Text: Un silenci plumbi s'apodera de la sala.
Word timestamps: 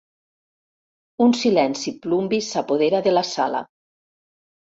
Un 1.25 1.35
silenci 1.39 1.93
plumbi 2.07 2.41
s'apodera 2.47 3.03
de 3.11 3.15
la 3.15 3.25
sala. 3.35 3.61